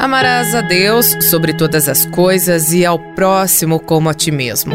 [0.00, 4.72] Amarás a Deus sobre todas as coisas e ao próximo como a ti mesmo.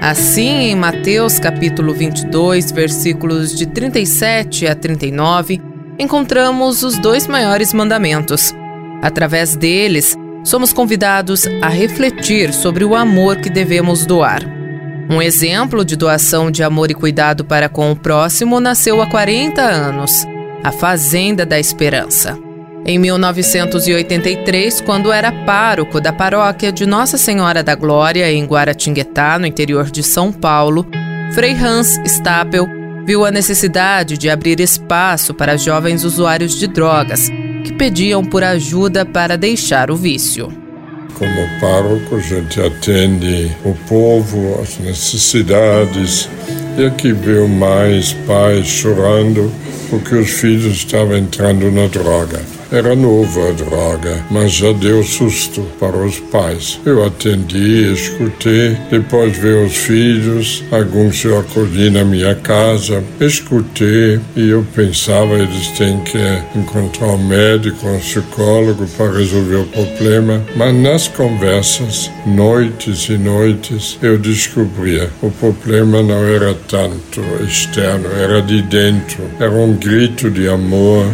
[0.00, 5.60] Assim, em Mateus capítulo 22, versículos de 37 a 39,
[5.98, 8.54] encontramos os dois maiores mandamentos.
[9.02, 14.40] Através deles, somos convidados a refletir sobre o amor que devemos doar.
[15.10, 19.60] Um exemplo de doação de amor e cuidado para com o próximo nasceu há 40
[19.60, 20.26] anos,
[20.64, 22.51] a Fazenda da Esperança.
[22.84, 29.46] Em 1983, quando era pároco da paróquia de Nossa Senhora da Glória, em Guaratinguetá, no
[29.46, 30.84] interior de São Paulo,
[31.32, 32.68] Frei Hans Stapel
[33.06, 37.30] viu a necessidade de abrir espaço para jovens usuários de drogas
[37.64, 40.52] que pediam por ajuda para deixar o vício.
[41.14, 46.28] Como pároco, a gente atende o povo, as necessidades,
[46.76, 49.52] e aqui viu mais pais chorando
[49.88, 52.40] porque os filhos estavam entrando na droga.
[52.72, 56.80] Era nova a droga, mas já deu susto para os pais.
[56.86, 64.48] Eu atendi, escutei, depois vi os filhos, alguns eu acolhi na minha casa, escutei e
[64.48, 66.18] eu pensava eles têm que
[66.56, 70.42] encontrar um médico, um psicólogo para resolver o problema.
[70.56, 78.40] Mas nas conversas, noites e noites, eu descobria o problema não era tanto externo, era
[78.40, 79.24] de dentro.
[79.38, 81.04] Era um grito de amor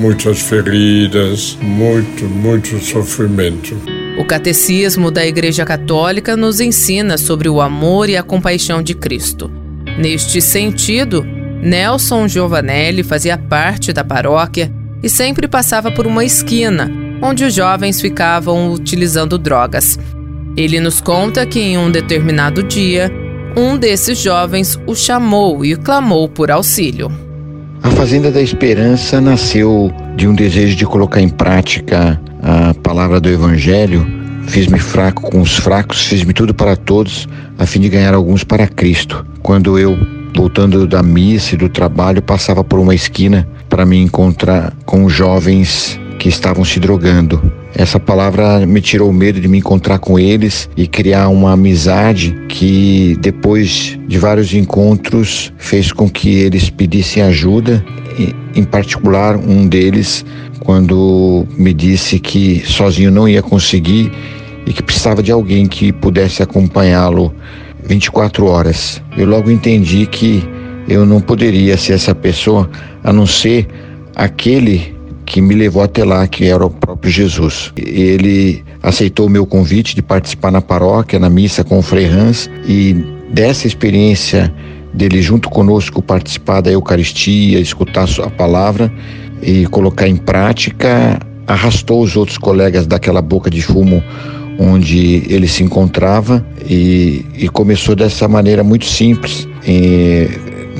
[0.00, 3.76] muitas feridas, muito, muito sofrimento.
[4.18, 9.50] O Catecismo da Igreja Católica nos ensina sobre o amor e a compaixão de Cristo.
[9.98, 11.22] Neste sentido,
[11.62, 16.90] Nelson Giovanelli fazia parte da paróquia e sempre passava por uma esquina
[17.22, 19.98] onde os jovens ficavam utilizando drogas.
[20.56, 23.12] Ele nos conta que em um determinado dia,
[23.54, 27.29] um desses jovens o chamou e clamou por auxílio.
[27.82, 33.28] A Fazenda da Esperança nasceu de um desejo de colocar em prática a palavra do
[33.28, 34.06] Evangelho.
[34.46, 37.26] Fiz-me fraco com os fracos, fiz-me tudo para todos,
[37.58, 39.24] a fim de ganhar alguns para Cristo.
[39.42, 39.96] Quando eu,
[40.36, 45.98] voltando da missa e do trabalho, passava por uma esquina para me encontrar com jovens
[46.18, 47.40] que estavam se drogando.
[47.74, 52.36] Essa palavra me tirou o medo de me encontrar com eles e criar uma amizade
[52.48, 57.84] que, depois de vários encontros, fez com que eles pedissem ajuda.
[58.54, 60.24] Em particular, um deles,
[60.60, 64.12] quando me disse que sozinho não ia conseguir
[64.66, 67.34] e que precisava de alguém que pudesse acompanhá-lo
[67.84, 69.02] 24 horas.
[69.16, 70.46] Eu logo entendi que
[70.88, 72.68] eu não poderia ser essa pessoa
[73.02, 73.66] a não ser
[74.14, 74.94] aquele
[75.24, 76.70] que me levou até lá, que era o
[77.08, 77.72] Jesus.
[77.76, 82.50] Ele aceitou o meu convite de participar na paróquia, na missa com o Frei Hans,
[82.66, 82.94] e
[83.30, 84.52] dessa experiência
[84.92, 88.92] dele junto conosco participar da Eucaristia, escutar a palavra
[89.42, 94.02] e colocar em prática, arrastou os outros colegas daquela boca de fumo
[94.58, 99.48] onde ele se encontrava e, e começou dessa maneira muito simples,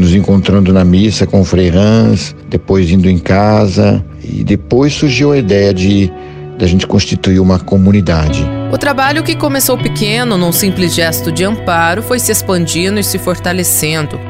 [0.01, 5.33] nos encontrando na missa com o Frei Hans, depois indo em casa, e depois surgiu
[5.33, 6.11] a ideia de
[6.59, 8.45] da gente constituir uma comunidade.
[8.71, 13.19] O trabalho que começou pequeno, num simples gesto de amparo, foi se expandindo e se
[13.19, 14.21] fortalecendo.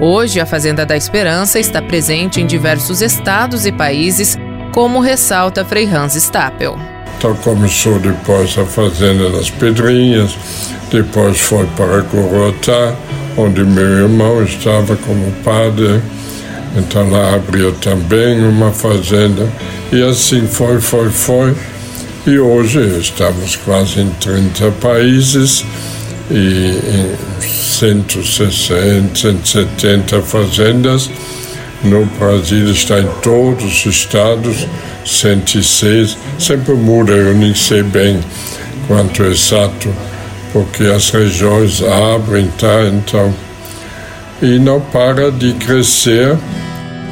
[0.00, 4.38] Hoje, a Fazenda da Esperança está presente em diversos estados e países,
[4.72, 6.78] como ressalta Frei Hans Stapel.
[7.18, 10.38] Então começou depois a Fazenda das Pedrinhas,
[10.90, 12.94] depois foi para Gorotá,
[13.36, 16.00] onde meu irmão estava como padre
[16.76, 19.48] então lá abriu também uma fazenda
[19.92, 21.54] e assim foi, foi, foi.
[22.26, 25.64] E hoje estamos quase em 30 países
[26.30, 31.10] e em 160, 170 fazendas.
[31.82, 34.66] No Brasil está em todos os estados,
[35.04, 36.16] 106.
[36.38, 38.20] Sempre muda, eu nem sei bem
[38.86, 39.92] quanto é exato,
[40.52, 42.84] porque as regiões abrem, tá?
[42.84, 43.32] Então
[44.42, 46.36] e não para de crescer.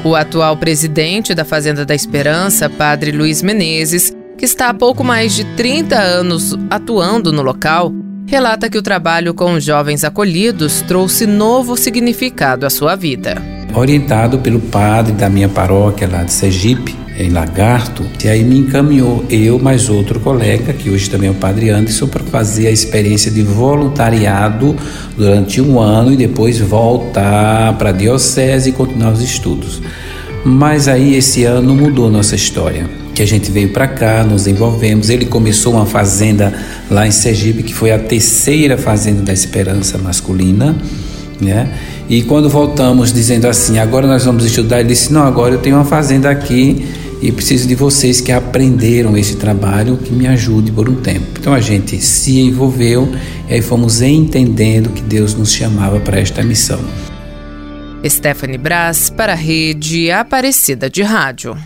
[0.04, 5.34] O atual presidente da Fazenda da Esperança, Padre Luiz Menezes, que está há pouco mais
[5.34, 7.92] de 30 anos atuando no local,
[8.27, 13.42] relata que o trabalho com jovens acolhidos trouxe novo significado à sua vida.
[13.74, 19.24] Orientado pelo padre da minha paróquia lá de Sergipe, em Lagarto, e aí me encaminhou
[19.28, 23.28] eu mais outro colega, que hoje também é o Padre Anderson, para fazer a experiência
[23.28, 24.76] de voluntariado
[25.16, 29.82] durante um ano e depois voltar para a Diocese e continuar os estudos.
[30.44, 32.88] Mas aí esse ano mudou nossa história.
[33.12, 35.10] Que a gente veio para cá, nos envolvemos.
[35.10, 36.56] Ele começou uma fazenda
[36.88, 40.76] lá em Sergipe, que foi a terceira fazenda da esperança masculina,
[41.41, 41.68] né?
[42.09, 45.74] E quando voltamos dizendo assim, agora nós vamos estudar, ele disse: Não, agora eu tenho
[45.74, 46.86] uma fazenda aqui
[47.20, 51.26] e preciso de vocês que aprenderam esse trabalho que me ajude por um tempo.
[51.38, 53.09] Então a gente se envolveu
[53.48, 56.80] e aí fomos entendendo que Deus nos chamava para esta missão.
[58.06, 61.56] Stephanie Brás para a rede Aparecida de Rádio.